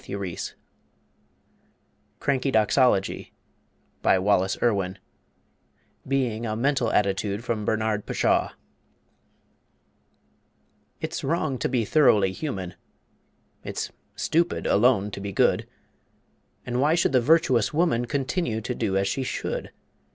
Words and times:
]CRANKIDOXOLOGY 2.21 3.31
BY 4.01 4.17
WALLACE 4.17 4.57
IRWIN 4.59 4.97
(Being 6.07 6.43
a 6.43 6.55
Mental 6.55 6.91
Attitude 6.91 7.43
from 7.43 7.65
Bernard 7.65 8.07
Pshaw) 8.07 8.49
It's 11.01 11.23
wrong 11.23 11.59
to 11.59 11.69
be 11.69 11.85
thoroughly 11.85 12.31
human, 12.31 12.73
It's 13.63 13.91
stupid 14.15 14.65
alone 14.65 15.11
to 15.11 15.21
be 15.21 15.31
good, 15.31 15.67
And 16.65 16.81
why 16.81 16.95
should 16.95 17.11
the 17.11 17.21
"virtuous" 17.21 17.71
woman 17.71 18.05
Continue 18.05 18.59
to 18.59 18.73
do 18.73 18.97
as 18.97 19.07
she 19.07 19.21
should? 19.21 19.71